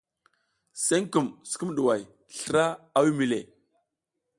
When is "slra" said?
2.37-2.63